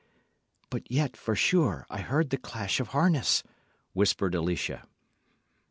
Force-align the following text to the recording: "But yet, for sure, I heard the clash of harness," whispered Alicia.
"But 0.71 0.91
yet, 0.91 1.15
for 1.15 1.35
sure, 1.35 1.85
I 1.87 1.99
heard 2.01 2.31
the 2.31 2.37
clash 2.39 2.79
of 2.79 2.87
harness," 2.87 3.43
whispered 3.93 4.33
Alicia. 4.33 4.81